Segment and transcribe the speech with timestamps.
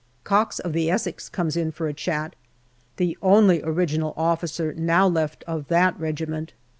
[0.23, 2.35] Cox, of the Essex, comes in for a chat,
[2.97, 6.53] the only original officer now left of that regiment.